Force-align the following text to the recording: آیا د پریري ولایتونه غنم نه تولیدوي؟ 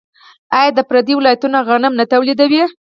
آیا 0.57 0.71
د 0.77 0.79
پریري 0.89 1.13
ولایتونه 1.17 1.59
غنم 1.67 1.93
نه 1.99 2.05
تولیدوي؟ 2.13 2.63